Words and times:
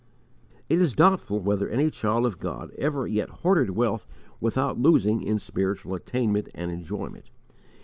It 0.67 0.81
is 0.81 0.95
doubtful 0.95 1.41
whether 1.41 1.69
any 1.69 1.91
child 1.91 2.25
of 2.25 2.39
God 2.39 2.71
ever 2.79 3.05
yet 3.05 3.29
hoarded 3.29 3.69
wealth 3.75 4.07
without 4.39 4.79
losing 4.79 5.21
in 5.21 5.37
spiritual 5.37 5.93
attainment 5.93 6.49
and 6.55 6.71
enjoyment. 6.71 7.29